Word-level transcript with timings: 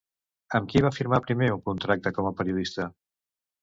Amb 0.59 0.71
qui 0.71 0.81
va 0.85 0.91
firmar 0.95 1.21
primer 1.27 1.51
un 1.59 1.63
contracte 1.69 2.17
com 2.19 2.31
a 2.31 2.37
periodista? 2.43 2.93